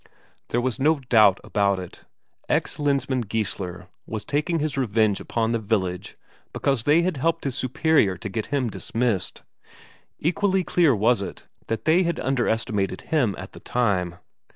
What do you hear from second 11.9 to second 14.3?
had underestimated him at the time.